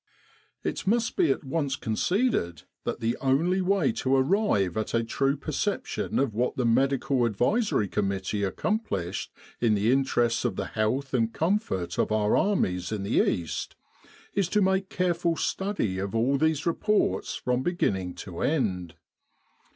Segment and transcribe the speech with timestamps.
[0.63, 5.37] It must be at once conceded that the only way to arrive at a true
[5.37, 11.31] perception of what the Medical Advisory Committee accomplished in the interests of the health and
[11.31, 13.75] comfort of our armies in the East,
[14.33, 18.95] is to make careful study of all these reports from be ginning to end.